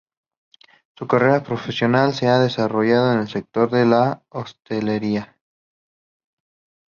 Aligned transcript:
Su 0.97 1.05
carrera 1.05 1.43
profesional 1.43 2.15
se 2.15 2.27
ha 2.27 2.39
desarrollado 2.39 3.13
en 3.13 3.19
el 3.19 3.27
sector 3.27 3.69
de 3.69 3.85
la 3.85 4.23
hostelería. 4.29 5.37